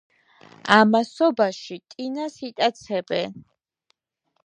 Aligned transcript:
ამასობაში 0.75 1.79
ტინას 1.95 2.41
იტაცებენ. 2.51 3.41